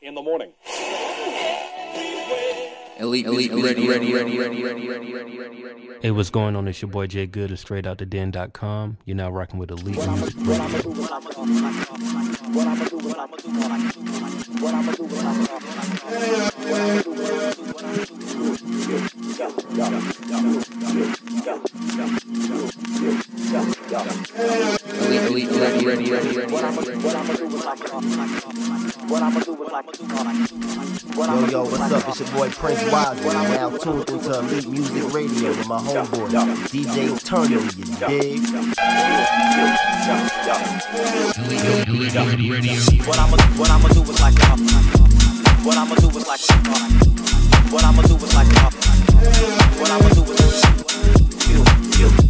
[0.00, 0.50] in the morning.
[2.98, 3.26] Elite,
[6.00, 6.66] Hey, what's going on?
[6.68, 8.96] It's your boy Jay Good of straight out the den.com.
[9.04, 9.98] You're now rocking with Elite.
[24.48, 24.79] Music.
[25.20, 25.32] Radio.
[25.32, 26.54] Elite, elite, ready, ready, ready, ready, ready.
[26.54, 28.00] Uh, uh,
[31.22, 32.08] uh, yo, yo, what's up?
[32.08, 33.26] It's your boy Prince Wise.
[33.26, 36.30] I'm now tuned into Elite Music Radio with my homeboy,
[36.70, 38.40] DJ Eternity, you dig?
[43.06, 44.56] What I'ma what I'ma do is like uh,
[45.64, 46.56] what I'ma do is like uh,
[47.70, 48.70] what I'ma do is like uh,
[49.80, 50.64] what I'ma do is
[51.48, 51.64] you
[51.98, 52.29] you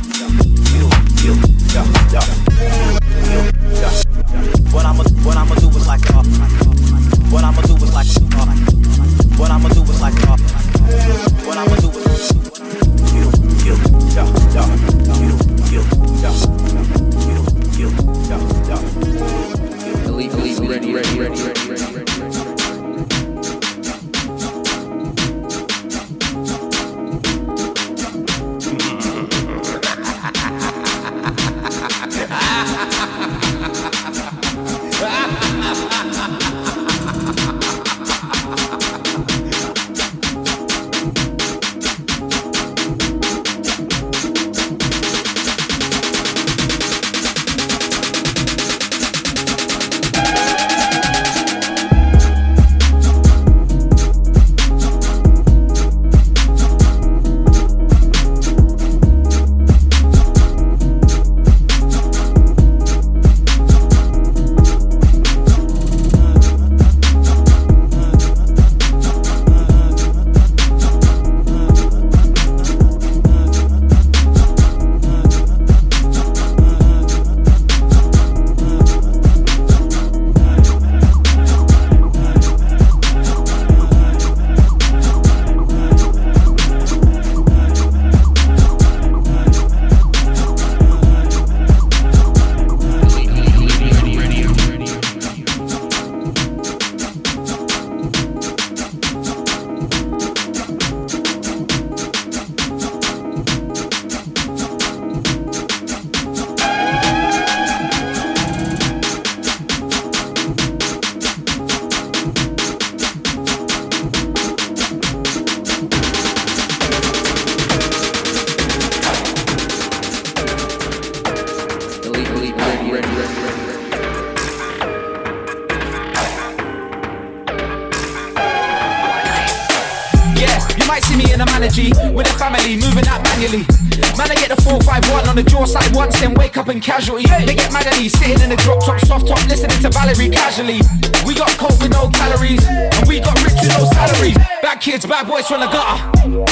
[136.21, 137.25] then wake up in casualty.
[137.45, 140.29] They get mad at me, sitting in the drop top, soft top, listening to Valerie
[140.29, 140.79] casually.
[141.25, 144.37] We got coke with no calories, and we got rich with no salaries.
[144.61, 145.97] Bad kids, bad boys from the gutter.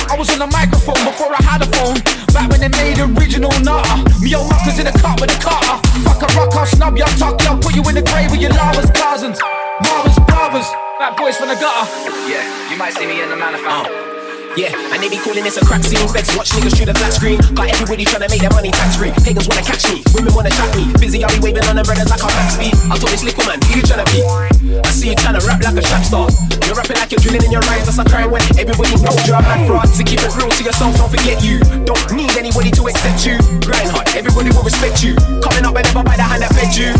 [0.10, 2.02] I was on the microphone before I had a phone.
[2.34, 3.96] Back when they made original nutter.
[4.20, 5.78] Me old muckers in the cut with a cutter.
[6.02, 8.34] Fuck a rock, I'll snub you, I'll tuck you, I'll put you in the grave
[8.34, 9.38] with your lavas cousins.
[9.86, 11.86] Marvin's brothers, bad boys from the gutter.
[12.26, 12.42] Yeah,
[12.72, 13.70] you might see me in the manifest.
[13.70, 14.09] Uh.
[14.58, 16.02] Yeah, and they be calling this a crack scene.
[16.10, 17.38] Begs watch niggas through the flat screen.
[17.54, 19.14] Got everybody trying to make their money tax free.
[19.22, 20.90] Pagans wanna catch me, women wanna chat me.
[20.98, 22.74] Busy, I'll be waving on brothers like I'm back speed.
[22.90, 24.26] I told this little man, who you trying to be?
[24.26, 26.34] I see you trying to rap like a trap star.
[26.66, 27.86] You're rapping like you're drilling in your rhymes.
[27.86, 29.86] That's a crime when everybody knows you're a mad fraud.
[29.86, 31.62] To keep it real to yourself, don't forget you.
[31.86, 33.38] Don't need anybody to accept you.
[33.62, 35.14] Grind hard, everybody will respect you.
[35.46, 36.98] Coming up and never by the hand that fed you.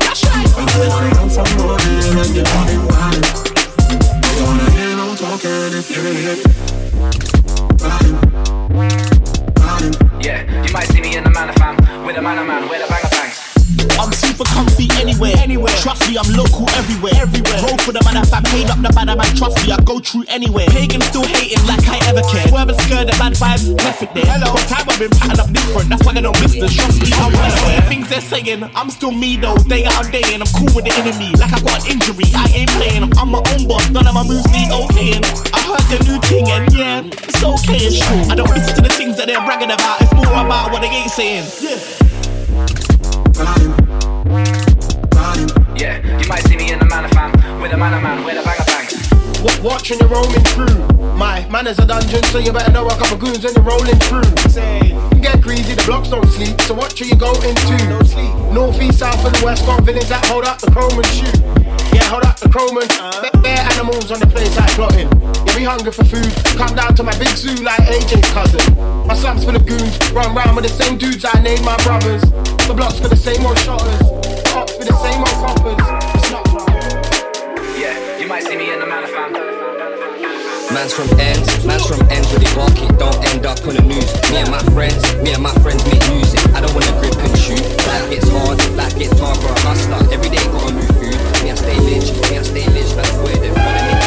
[0.00, 0.48] That's right.
[5.50, 6.67] Yeah, you
[10.72, 12.88] might see me in the man of fam with a man a man with a
[12.88, 13.07] bangs.
[13.98, 15.34] I'm super comfy anywhere.
[15.38, 15.74] Anywhere.
[15.82, 17.14] Trust me, I'm local everywhere.
[17.16, 17.58] Everywhere.
[17.62, 19.30] Roll for the man if I paid up the man, man.
[19.36, 20.66] Trust me, I go through anywhere.
[20.70, 22.46] Pagan still hating like I ever care.
[22.48, 24.26] Swerve and skirt, the bad vibes, perfect there.
[24.26, 24.54] Hello.
[24.54, 25.88] For time I've been patterned up different.
[25.90, 27.10] That's why they don't miss the trust me.
[27.14, 27.82] I'm well.
[27.88, 29.58] Things they're saying, I'm still me though.
[29.68, 31.34] Day out day, and I'm cool with the enemy.
[31.36, 33.04] Like I got an injury, I ain't playing.
[33.18, 33.90] I'm my own boss.
[33.90, 35.22] None of my moves need okaying.
[35.54, 38.24] I heard the new thing, and yeah, it's okay, it's true.
[38.30, 40.00] I don't listen to the things that they're bragging about.
[40.00, 41.46] It's more about what they ain't saying.
[41.60, 42.07] Yeah.
[45.78, 47.30] Yeah, you might see me in the man fam,
[47.62, 48.58] with a man of man, with a bang
[49.88, 50.84] you roaming through.
[51.14, 54.24] My manners a dungeon, so you better know a couple goons when you're rolling through.
[54.50, 54.80] Say,
[55.14, 57.76] you get greasy, the blocks don't sleep, so watch who you go into.
[57.88, 58.34] No sleep.
[58.52, 61.38] North, east, south, and the west, got villains that hold up the chrome and shoot.
[61.94, 65.37] Yeah, hold up the chrome and uh, bare animals on the place like plotting.
[65.48, 66.28] Yeah, we hungry for food.
[66.56, 68.60] Come down to my big zoo like AJ's cousin.
[69.06, 72.20] My slums full of goons, run round with the same dudes I named my brothers.
[72.68, 73.98] The blocks for the same old shotters,
[74.52, 75.80] cops with the same old coppers.
[76.20, 76.44] It's not
[77.80, 79.32] Yeah, you might see me in the man fam.
[80.68, 83.82] Man's from ends, man's from ends where they walk it, don't end up on the
[83.82, 84.10] news.
[84.28, 86.44] Me and my friends, me and my friends make music.
[86.52, 87.64] I don't wanna grip and shoot.
[87.88, 90.04] Life gets hard, life gets hard for a hustler.
[90.12, 91.16] Every day gotta move food.
[91.40, 92.92] Me I stay lich, me I stay lich.
[92.92, 93.97] That's where they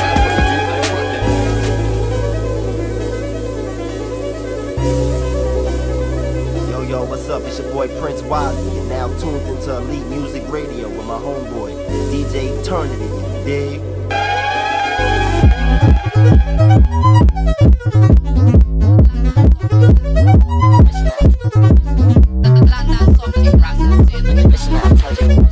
[7.10, 7.42] What's up?
[7.44, 8.76] It's your boy Prince Wiley.
[8.76, 11.74] You're now tuned into Elite Music Radio with my homeboy,
[12.12, 13.06] DJ Eternity.
[13.06, 13.82] You dig?
[25.22, 25.51] You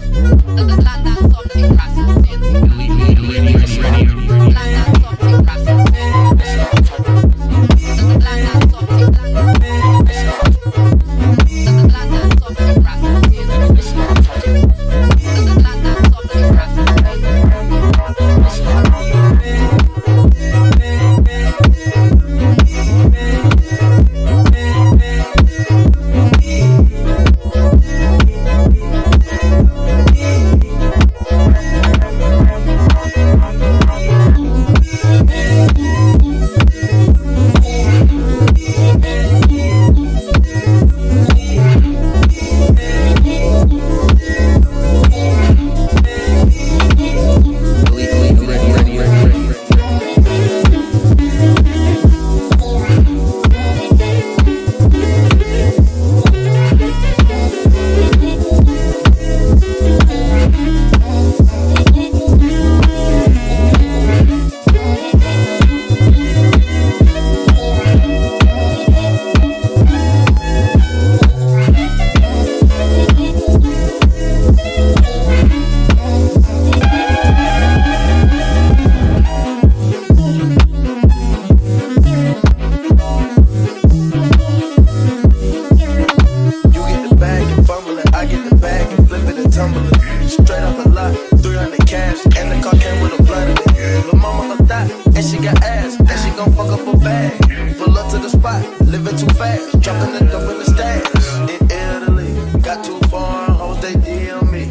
[99.59, 101.05] living dropping the dope in the stash.
[101.49, 104.65] In Italy, got too far, hoes they DM me.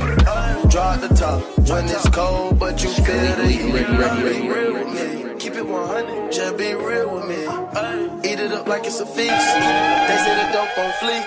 [0.71, 3.73] Drop the top when it's cold, but you feel the heat.
[3.73, 7.43] Be real with me, keep it 100, just be real with me.
[8.29, 9.49] Eat it up like it's a feast.
[10.09, 11.25] They say the dope on fleek.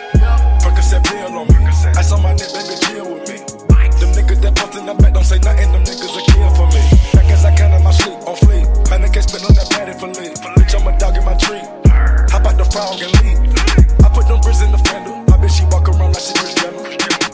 [0.62, 1.66] Percocet pill on me.
[1.98, 3.38] Ice on my neck, baby, chill with me.
[4.00, 6.68] Them niggas that bust in the back don't say nothing, them niggas are kill for
[6.74, 6.82] me.
[7.14, 8.90] Back as I can in my sleep, on fleek.
[8.90, 10.34] Man, I can't spit on that patty for leave.
[10.58, 11.91] Bitch, I'm a dog in my tree.
[12.32, 13.44] Hop out the frog and leave.
[14.00, 15.12] I put them bricks in the fender.
[15.28, 16.80] My bitch, she walk around like she Kris Jenner.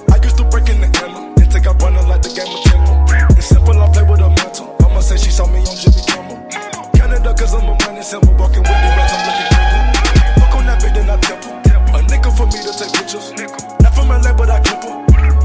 [0.09, 2.61] I used to break in the hammer and take out running like the game of
[2.65, 3.05] Temple.
[3.37, 4.73] It's simple, I play with a mantle.
[4.81, 6.41] Mama say she saw me on Jimmy Kimmel.
[6.97, 8.33] Canada, cause I'm a money symbol.
[8.41, 9.85] Walking with the rats, I'm looking crippled.
[10.41, 11.53] Fuck on that bitch, then I temple.
[11.93, 13.37] A nickel for me to take pictures.
[13.77, 14.81] Not from LA, but I clip.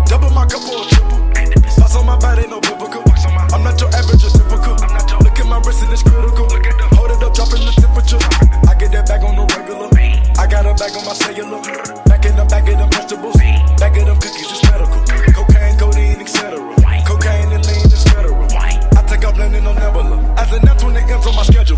[0.09, 1.21] Double my cup or triple.
[1.69, 3.05] Sauce on my body, no biblical.
[3.53, 4.81] I'm not your average, just typical.
[4.81, 5.22] Look at
[5.53, 6.49] my wrist and it's critical.
[6.97, 8.17] Hold it up, dropping the temperature.
[8.65, 9.93] I get that bag on the regular.
[10.41, 11.61] I got a bag on my cellular.
[12.09, 13.37] Back in the back of them vegetables.
[13.77, 15.05] Back of them cookies, it's medical.
[15.37, 16.57] Cocaine, codeine, etc.
[17.05, 18.33] Cocaine and lean etc.
[18.97, 20.17] I take out planning on Nebula.
[20.41, 21.77] As an that's when it ends on my schedule.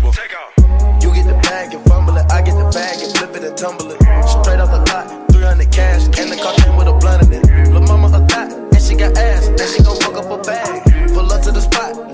[1.03, 2.31] You get the bag and fumble it.
[2.31, 3.99] I get the bag and flip it and tumble it.
[4.23, 6.07] Straight off the lot, 300 cash.
[6.15, 7.43] And the car came with a blunt in it.
[7.75, 9.51] Lil' mama a thot, and she got ass.
[9.51, 10.79] And she gon' fuck up a bag.
[11.11, 12.04] Pull up to the spot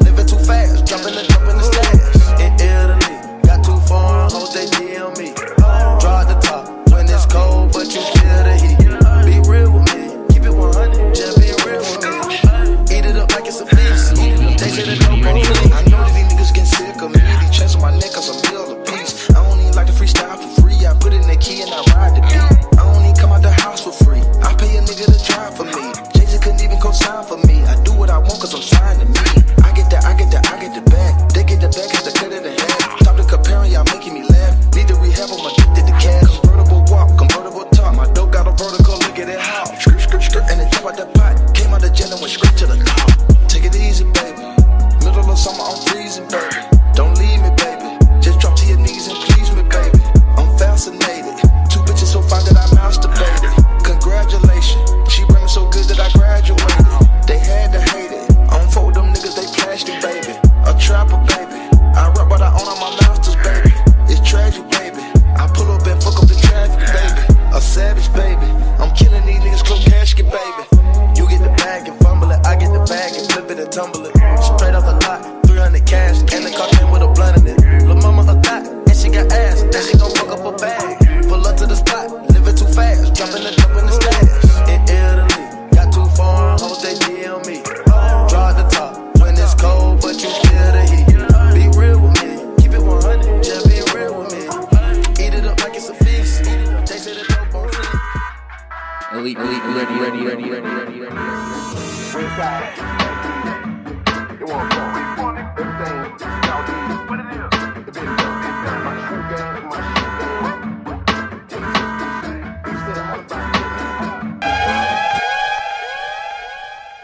[14.72, 15.71] Is it a no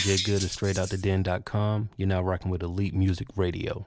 [0.00, 0.42] RJ Good
[0.94, 1.90] of den.com.
[1.98, 3.86] You're now rocking with Elite Music Radio.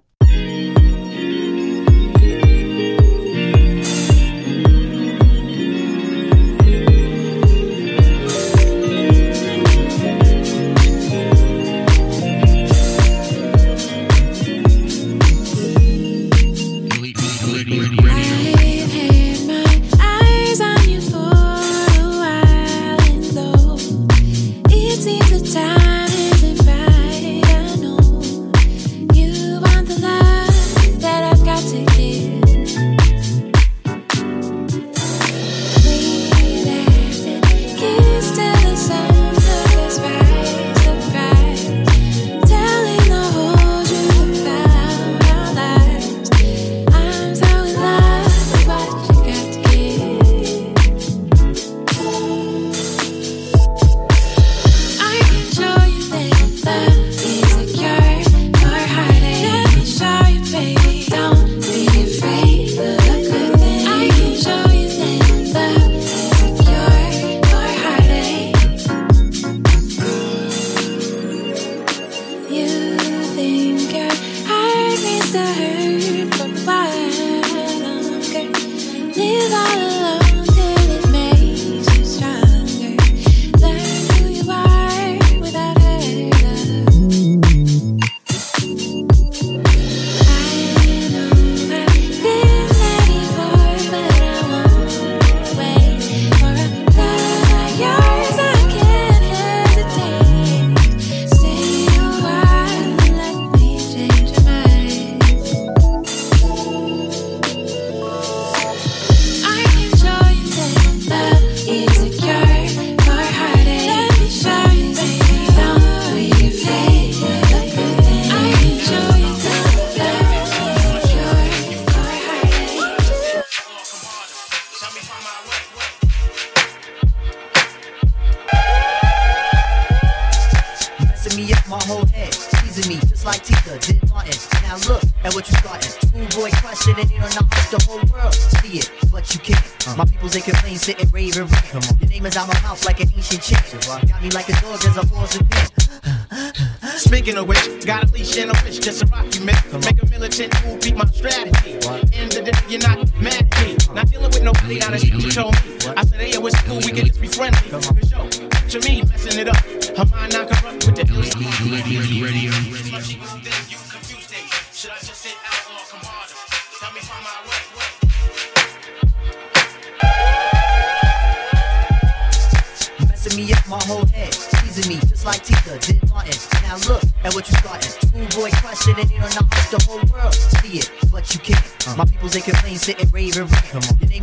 [146.97, 149.62] Speaking of which, got a leash and a fish, just a rock you.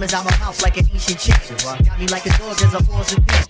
[0.01, 1.85] demons out my house like an ancient chant.
[1.85, 3.49] Got me like a dog as a horse and pant.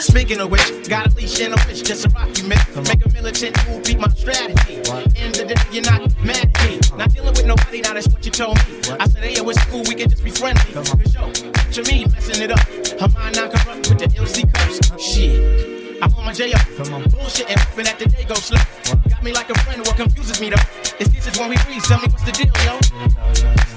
[0.00, 2.60] Speaking of which, got a leash and a wish just to document.
[2.86, 4.76] Make a militant move, beat my strategy.
[5.16, 6.78] End of the day, you're not mad at me.
[6.96, 8.78] Not dealing with nobody, now that's what you told me.
[9.00, 10.72] I said, hey, it was cool, we can just be friendly.
[10.72, 12.60] Cause yo, to me, messing it up.
[13.00, 14.78] Her mind not corrupt with the L C curse.
[15.00, 16.02] Shit.
[16.02, 17.08] I'm on my J.O.
[17.08, 18.60] Bullshit and hoping that the day goes slow.
[19.08, 20.85] Got me like a friend, what confuses me though.
[20.98, 22.80] This is when we freeze, tell me what's the deal, yo.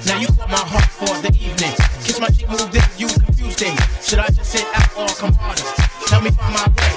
[0.05, 1.75] Now you caught my heart for the evening.
[2.03, 3.75] Kiss my cheek, moved in, you confused it.
[4.01, 5.67] Should I just sit out or come harder?
[6.07, 6.95] Tell me find my way.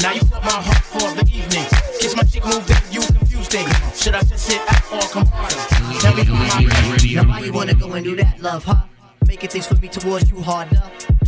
[0.00, 1.68] Now you caught my heart for the evening.
[2.00, 3.68] Kiss my cheek, move in, you confused it.
[3.94, 5.60] Should I just sit out or come harder?
[6.00, 7.14] Tell me find my way.
[7.14, 8.84] Now why you wanna go and do that, love, huh?
[9.26, 10.82] Making things for me towards you harder.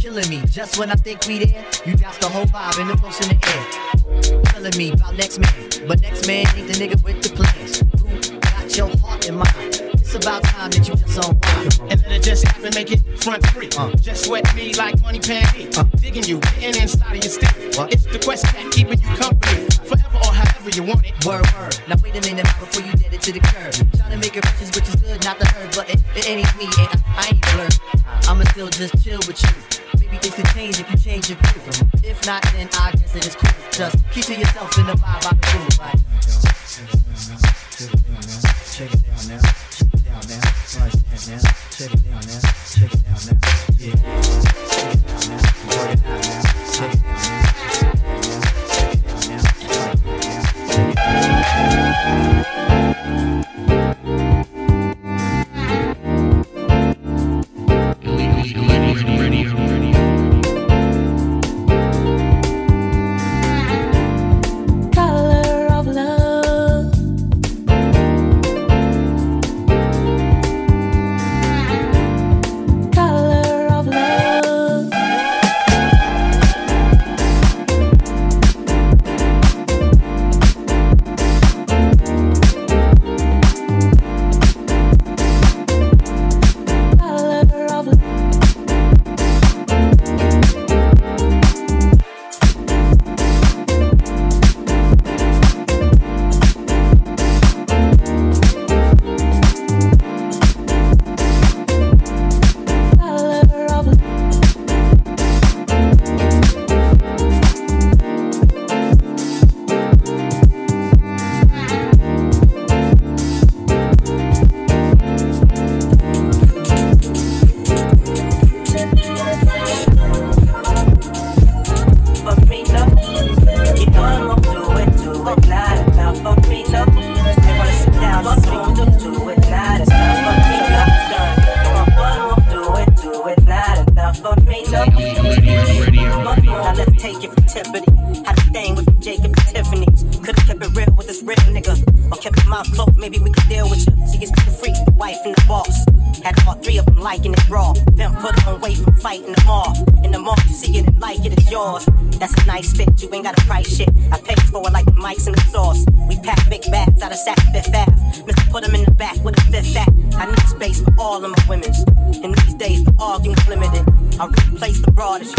[0.05, 1.65] Killing me just when I think we there.
[1.87, 4.43] You douse the whole vibe and the close in the air.
[4.53, 7.81] Telling me about next man, but next man ain't the nigga with the plans.
[8.05, 9.81] Who got your heart in mind?
[9.97, 11.89] It's about time that you just on fire.
[11.89, 13.71] And let it just happen, make it front free.
[13.79, 13.97] Uh.
[13.97, 15.69] Just sweat me like money pan me.
[15.75, 15.85] Uh.
[15.97, 17.57] Digging you, getting inside of your stick.
[17.89, 19.65] It's the quest that keeping you company.
[19.89, 21.17] Forever or however you want it.
[21.25, 21.81] Word, word.
[21.89, 23.73] Now wait a minute before you did it to the curb.
[23.97, 26.53] Try to make it riches, which is good, not the herb, but it, it ain't
[26.61, 27.81] me, and I, I ain't blurred.
[28.29, 29.74] I'ma still just chill with you.
[30.19, 31.89] Things can change if you change your view.
[32.03, 33.51] If not, then I guess it is cool.
[33.73, 35.79] Just keep to yourself in the vibe I the groove.
[35.79, 36.54] Like,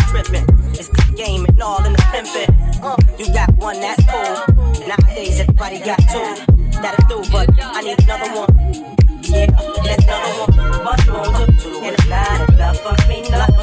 [0.09, 0.45] tripping.
[0.73, 2.49] It's the game and all in the pimpin'.
[2.83, 4.87] Uh, you got one that's cool.
[4.87, 6.55] Nowadays, everybody got two.
[6.81, 8.51] That'll do, but I need another one.
[9.23, 9.49] Yeah,
[9.97, 10.83] another one.
[10.83, 11.81] But won't do two.
[11.83, 13.54] And it's not enough for me, no.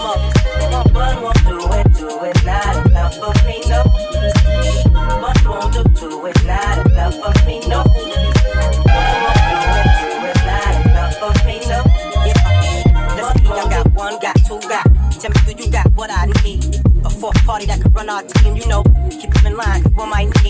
[18.07, 18.83] Run our team, you know.
[19.11, 20.42] Keep them in line, one might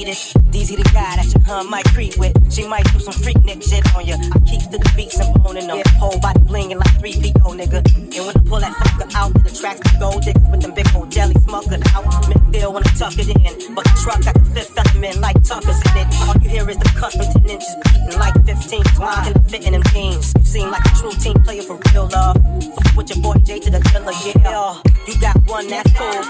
[1.53, 2.33] that might creep with.
[2.53, 4.17] She might do some freak shit on ya.
[4.17, 5.83] I keep to the beats and boning them.
[6.01, 7.81] Whole body blinging like 3PO, nigga.
[7.93, 10.89] And when I pull that fucker out, the tracks the gold diggers with them big
[10.95, 12.05] old jelly smuggling out.
[12.29, 13.75] Midfield when I tuck it in.
[13.75, 16.09] But the truck got the fifth element like Tucker's in it.
[16.25, 18.83] All you hear is the custom 10 inches beating like 15.
[18.99, 20.33] Mine and fitting them jeans.
[20.49, 22.37] Seem like a true team player for real love.
[22.37, 24.81] Fuck with your boy J to the killer, yeah.
[25.07, 26.23] You got one that's cool.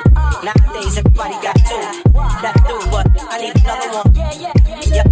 [0.43, 1.85] Nowadays everybody got two.
[2.43, 4.15] That do, but I need another one.
[4.93, 5.12] Yep,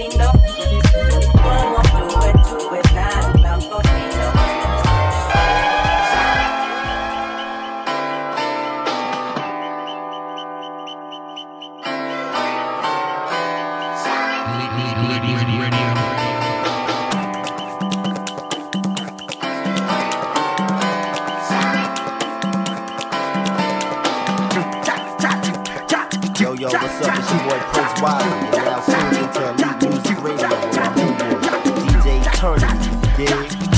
[26.61, 27.17] yo, what's up?
[27.17, 31.41] It's your boy Prince Wiley, and now tuned into Elite Music Radio with my homeboy,
[31.87, 32.73] DJ Turner,
[33.17, 33.70] yeah.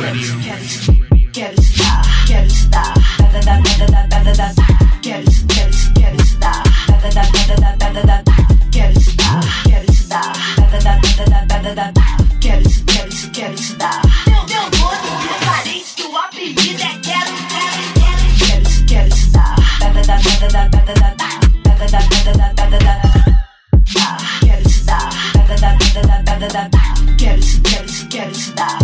[0.00, 0.16] Quero
[1.60, 4.66] estudar, quero estudar, da da da da da da da da
[5.02, 8.34] Quero, quero, quero estudar, da da da da da da da da
[8.72, 9.86] Quero estudar, quero
[10.72, 11.92] da da
[12.40, 13.56] Quero, quero, quero.
[14.26, 18.24] Meu, meu nome é Clarice, o apelido é quero, quero, quero.
[18.38, 20.68] Quero, quero da Quero estudar, da da da da
[26.00, 26.80] da da da da
[27.18, 28.79] Quero, quero, quero.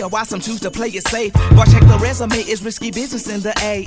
[0.00, 1.32] Player, why some choose to play it safe.
[1.32, 3.84] But check the resume, it's risky business in the AA.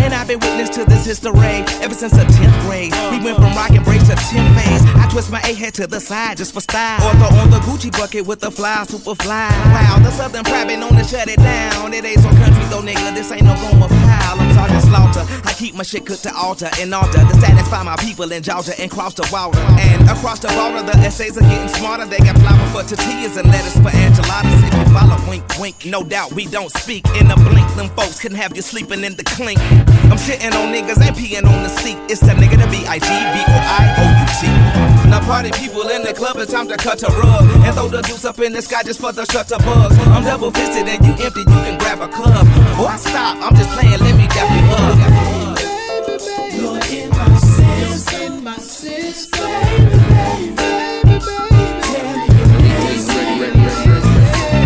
[0.00, 2.92] And I've been witness to this history ever since the 10th grade.
[3.12, 4.82] We went from rock and brace to 10 phase.
[4.96, 7.00] I twist my A head to the side just for style.
[7.04, 9.50] Or throw on the Gucci bucket with the fly, super fly.
[9.74, 11.92] Wow, the Southern been known to shut it down.
[11.92, 13.14] It ain't so country though, nigga.
[13.14, 13.88] This ain't no Roma
[14.30, 15.26] I'm Slaughter.
[15.44, 18.78] I keep my shit cooked to altar and altar to satisfy my people in Georgia
[18.80, 19.58] and cross the water.
[19.58, 22.06] And across the border, the essays are getting smarter.
[22.06, 24.62] They got flour for tortillas and lettuce for enchiladas.
[24.62, 25.84] If you follow, wink, wink.
[25.84, 27.66] No doubt we don't speak in a blink.
[27.74, 29.58] Them folks couldn't have you sleeping in the clink.
[30.10, 31.98] I'm shitting on niggas and peeing on the seat.
[32.08, 34.99] It's the nigga to B I G B O I O U T.
[35.10, 38.00] Now party people in the club, it's time to cut a rug and throw the
[38.02, 39.98] juice up in the sky just for the shutter bugs.
[40.06, 42.46] I'm double fisted and you empty, you can grab a cup.
[42.78, 44.94] Boy, stop, I'm just playing, let me dap you up.
[46.54, 49.50] You're in my system, in my system,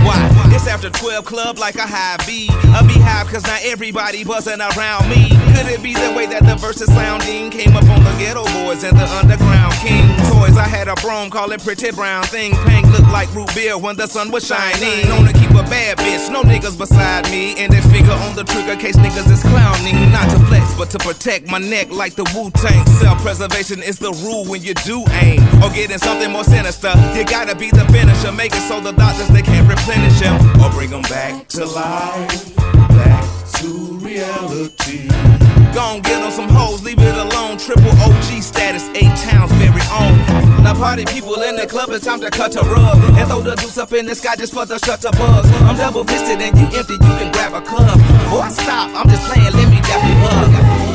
[0.05, 0.51] Why?
[0.53, 2.51] It's after 12 club like a high B.
[2.77, 5.31] A beehive cause not everybody buzzing around me.
[5.57, 8.85] Could it be the way that the verses sounding came up on the Geto Boys
[8.85, 10.09] and the underground king?
[10.33, 12.25] Toys, I had a broom, call it pretty brown.
[12.25, 15.09] Thing pink look like root beer when the sun was shining.
[15.09, 17.53] Known to keep a bad bitch, no niggas beside me.
[17.53, 20.11] Index finger on the trigger case niggas is clowning.
[20.11, 22.85] Not to flex, but to protect my neck like the Wu Tang.
[22.99, 25.41] Self preservation is the rule when you do aim.
[25.63, 26.93] Or getting something more sinister.
[27.15, 28.33] You gotta be the finisher.
[28.33, 30.35] Make it so the doctors they can't replenish him.
[30.63, 32.57] Or bring them back to life.
[32.57, 33.25] Back
[33.61, 33.69] to
[34.01, 35.34] reality.
[35.75, 37.59] Gon' get on some hoes, leave it alone.
[37.59, 40.17] Triple OG status, eight towns, very own.
[40.63, 42.97] Now party people in the club, it's time to cut a rug.
[43.19, 45.51] And throw the juice up in the sky just for the shutter buzz.
[45.63, 47.99] I'm double fisted and you empty, you can grab a club.
[48.31, 50.94] Boy, stop, I'm just playing, let me dap you up.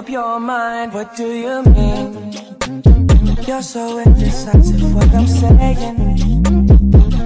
[0.00, 0.94] Up your mind.
[0.94, 2.32] What do you mean?
[3.46, 4.94] You're so indecisive.
[4.94, 5.96] What I'm saying.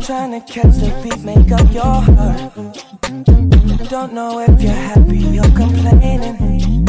[0.02, 2.40] Trying to catch the beat, make up your heart.
[3.88, 6.84] Don't know if you're happy or complaining.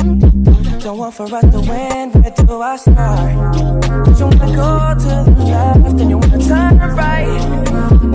[0.80, 2.06] Don't want for us to win.
[2.14, 3.56] Where do I start?
[4.06, 4.72] Do You wanna go
[5.06, 7.28] to the left and you wanna turn right.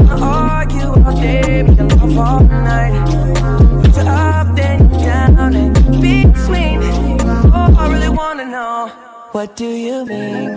[0.08, 2.94] Wanna argue all day, make love all night.
[3.84, 6.79] Put you up, then down, and in between.
[8.10, 8.88] Oh, wanna know.
[9.30, 10.48] What do you mean?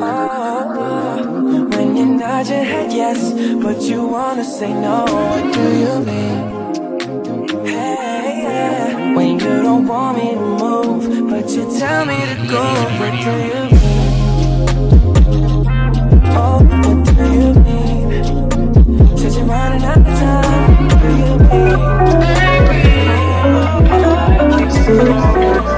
[0.00, 5.04] Oh, oh, when you nod your head yes, but you wanna say no.
[5.04, 6.38] What do you mean?
[7.66, 9.16] Hey, yeah.
[9.16, 12.64] When you don't want me to move, but you tell me to go.
[13.00, 14.10] What do you mean?
[16.38, 18.08] Oh, what do you mean?
[19.18, 20.86] Said you're running out of time.
[20.86, 21.38] What do you
[24.88, 25.77] empieza,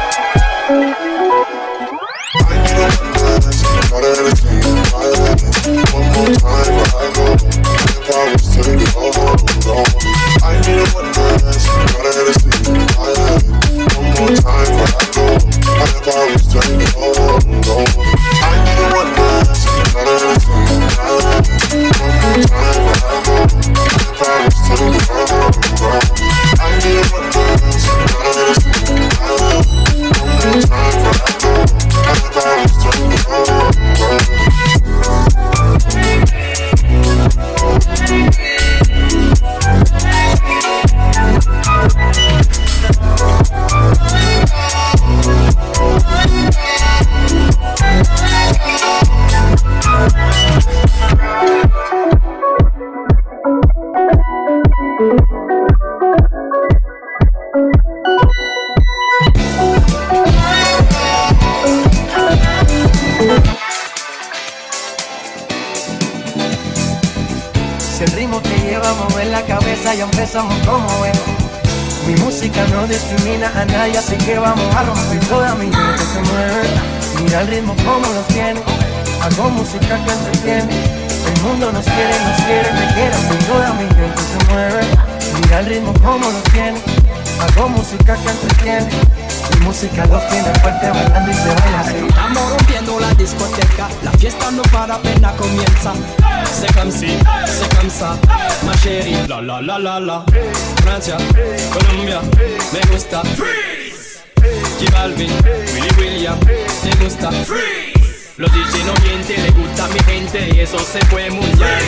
[109.93, 111.81] mi gente y eso se fue mundial.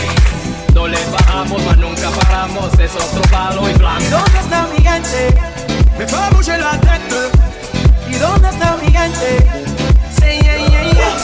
[0.74, 4.04] No le bajamos, mas nunca paramos, es otro palo y blanco.
[4.10, 5.34] ¿Dónde está mi gente?
[5.98, 7.30] Me fais bouger la tête.
[8.08, 9.46] ¿Y dónde está mi gente?
[10.16, 11.14] Sí, yeah, yeah, yeah.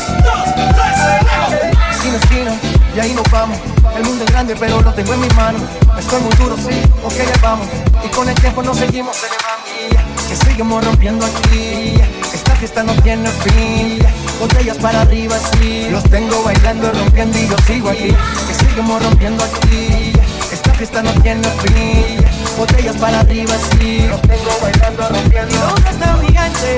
[1.91, 2.53] Esquina, esquina,
[2.97, 3.59] y ahí nos vamos.
[3.97, 5.63] El mundo es grande, pero lo tengo en mis manos.
[5.99, 7.67] Estoy muy duro, sí, ok, ya vamos.
[8.05, 10.01] Y con el tiempo nos seguimos elevando.
[10.29, 12.01] Que seguimos rompiendo aquí.
[12.33, 13.99] Esta fiesta no tiene fin.
[14.41, 15.89] Botellas para arriba, sí.
[15.91, 18.17] Los tengo bailando, rompiendo y yo sigo aquí.
[18.49, 20.13] Que seguimos rompiendo aquí.
[20.51, 22.25] Esta fiesta no tiene fin.
[22.57, 24.07] Botellas para arriba, sí.
[24.09, 25.55] Los tengo bailando, rompiendo.
[25.55, 26.77] ¿Y dónde está mi gente?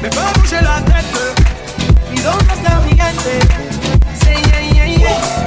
[0.00, 2.14] Me bouger la tête.
[2.14, 3.40] ¿Y dónde está mi gente?
[4.22, 5.43] Sí, yeah, yeah, yeah.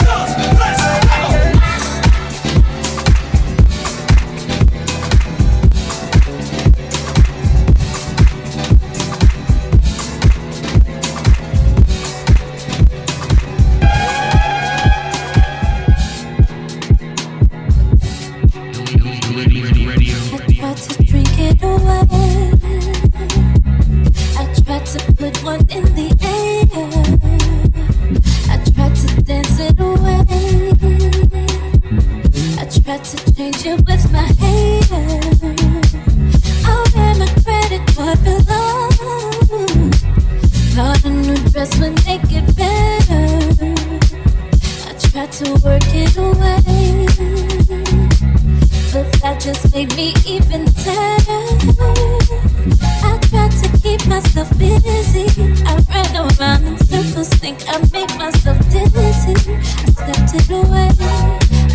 [54.18, 55.28] Myself busy.
[55.68, 59.36] I ran around in circles, think I made myself dizzy.
[59.54, 60.90] I slept it away,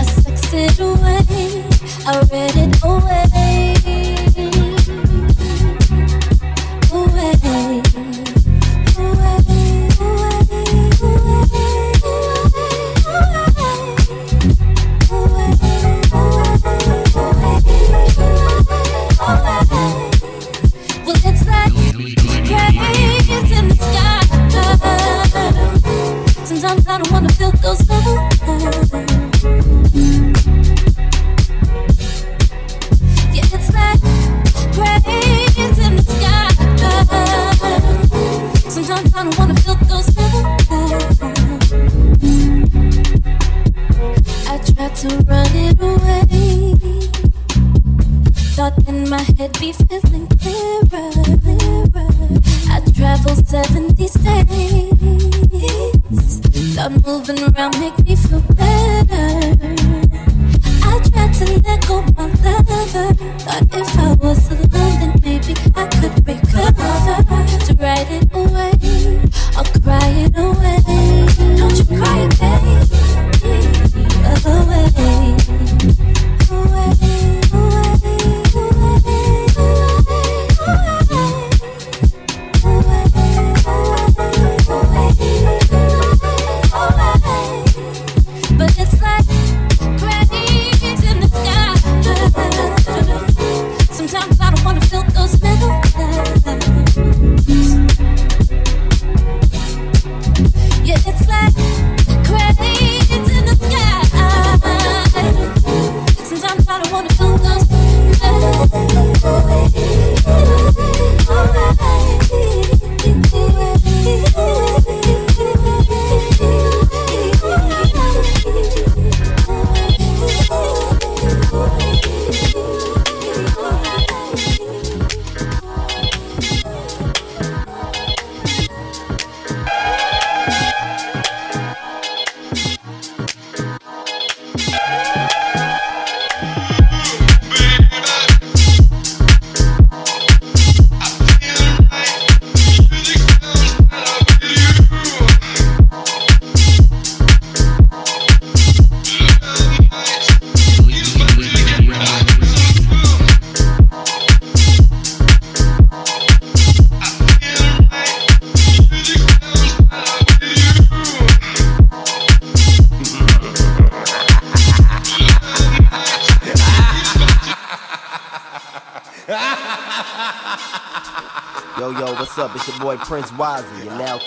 [0.00, 1.22] I sexed it away,
[2.04, 2.51] I read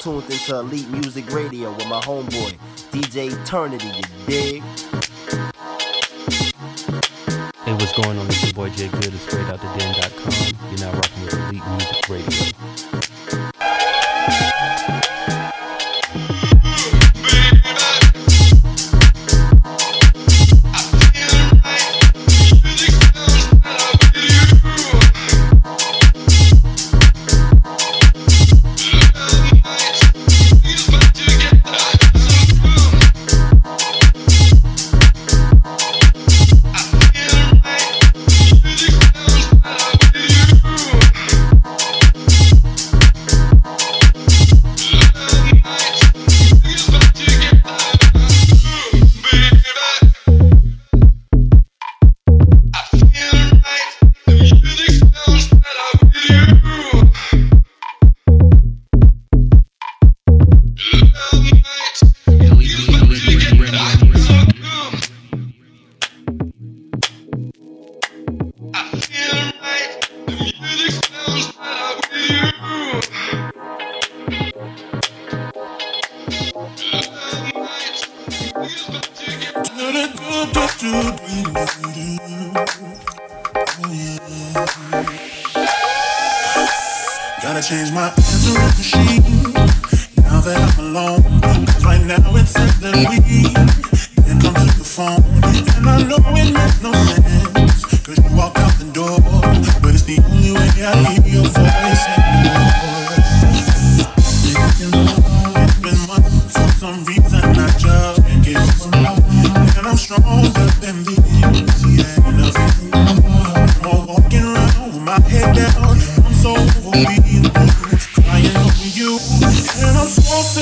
[0.05, 2.55] tuned into Elite Music Radio with my homeboy,
[2.91, 4.03] DJ Eternity,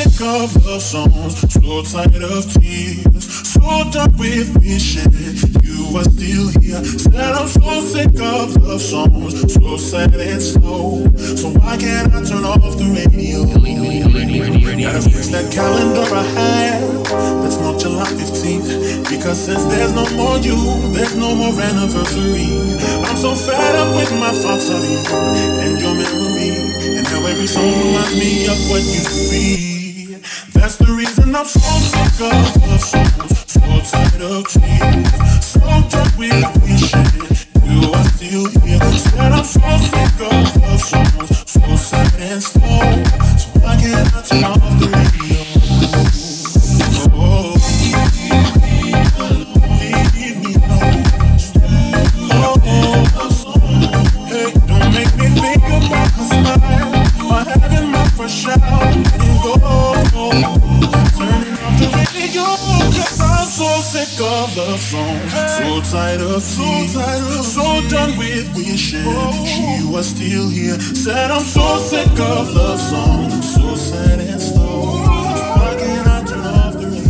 [0.10, 5.12] sick of love songs, so tired of tears, so done with wishing
[5.64, 6.84] you were still here.
[6.84, 11.08] Said I'm so sick of love songs, so sad and slow.
[11.18, 13.46] So why can't I turn off the radio?
[14.84, 17.04] Gotta fix that calendar I have.
[17.42, 19.10] That's not July 15th.
[19.10, 20.58] Because since there's no more you,
[20.92, 22.52] there's no more anniversary.
[23.08, 25.00] I'm so fed up with my thoughts of you
[25.64, 26.98] and your memory.
[26.98, 29.73] And how every song reminds me of what used to be.
[30.64, 32.32] That's the reason I'm so sick of
[32.64, 34.48] love songs, so tired of
[35.44, 35.60] so
[35.90, 37.04] drunk with wishing
[37.68, 38.80] you are still here.
[38.80, 42.80] Said I'm so sick of love songs, so sad and slow.
[43.36, 43.76] So I
[44.46, 46.23] off the radio?
[66.42, 66.64] So
[66.94, 69.04] tired so done with wishing
[69.46, 70.80] she was still here.
[70.80, 75.04] Said I'm so sick of love songs, so sad and slow.
[75.58, 77.04] Why can't I turn off the radio?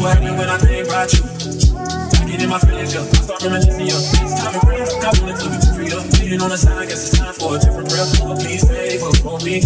[0.00, 1.22] Happen when I think about you.
[2.26, 3.04] Get in my feelings, yo.
[3.04, 3.96] Start reminiscing, yo.
[3.96, 4.88] It's time to breathe.
[4.88, 5.59] I wanna to be
[6.30, 8.22] Sitting on the side, guess it's time for a different breath.
[8.22, 9.58] Oh, please favor for me.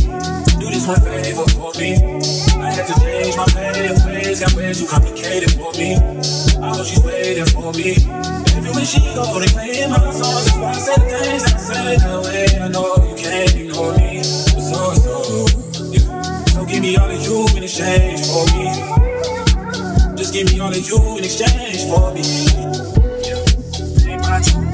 [0.57, 1.93] Do this one favor for me.
[2.57, 3.45] I had to change my
[4.09, 5.93] ways, got way too complicated for me.
[5.93, 8.01] I know she's waiting for me.
[8.73, 10.57] When she go, they playing my songs.
[10.57, 12.49] That's why I the things I say that way.
[12.57, 14.25] I know you can't ignore me.
[14.25, 15.21] So, so,
[15.93, 16.45] yeah.
[16.49, 18.73] So give me all of you in exchange for me.
[20.17, 22.25] Just give me all of you in exchange for me.
[23.21, 24.74] Yeah.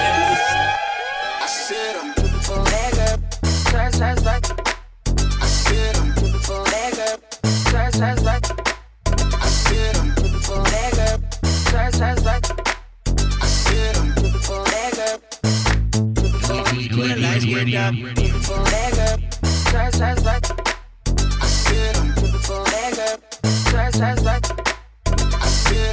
[17.91, 17.95] I
[21.49, 21.97] said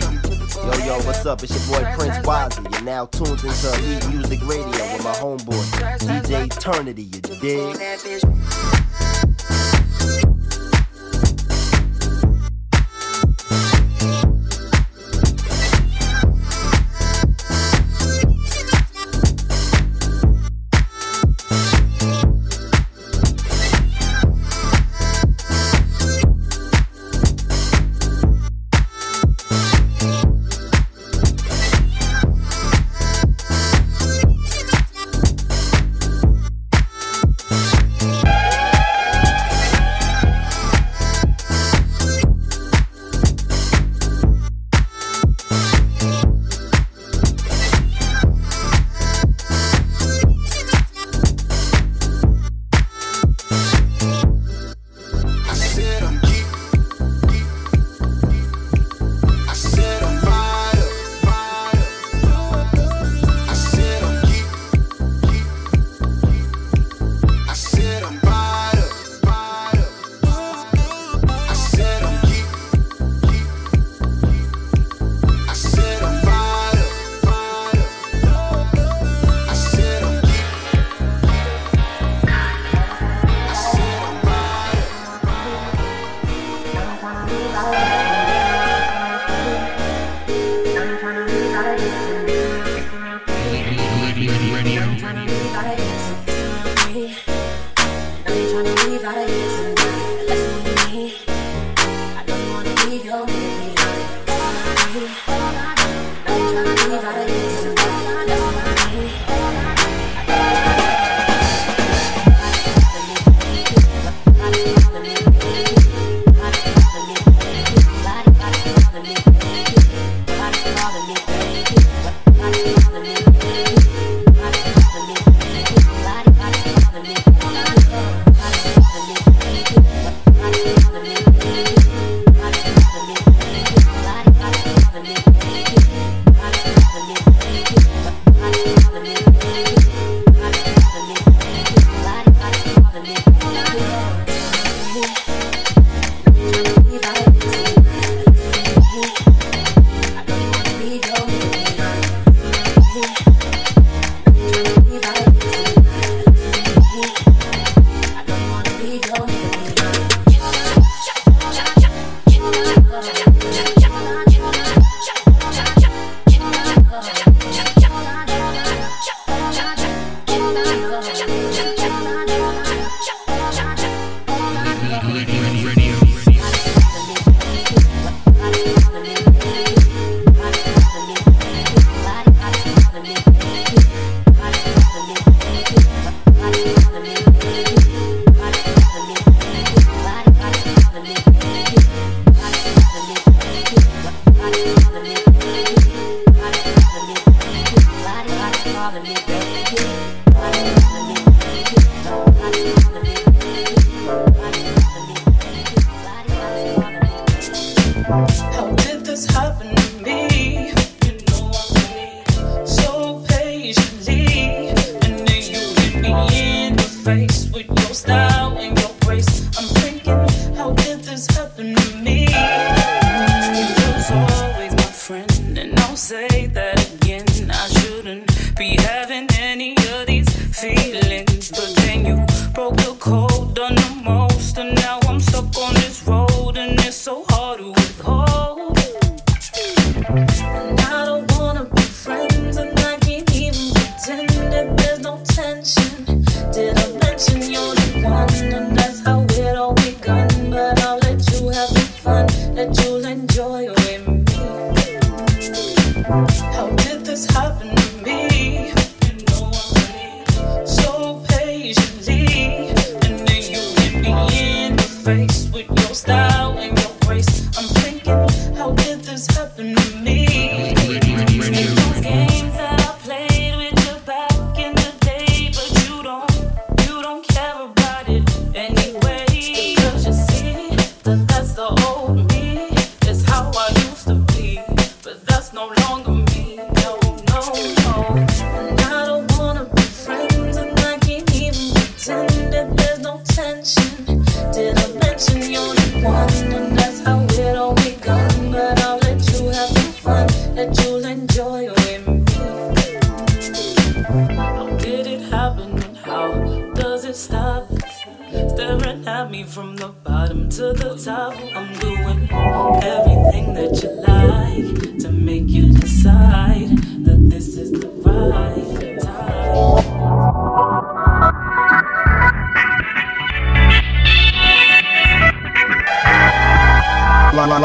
[0.05, 0.15] I'm
[0.55, 1.43] Yo, yo, what's up?
[1.43, 2.63] It's your boy Prince Wiser.
[2.71, 5.65] You're now tuned into Elite Music Radio with my homeboy,
[5.99, 7.77] DJ Eternity, you dig?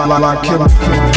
[0.05, 1.12] La la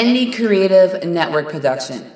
[0.00, 2.10] Indie Creative Network production.